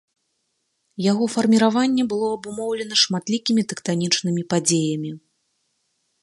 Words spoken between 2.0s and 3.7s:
было абумоўлена шматлікімі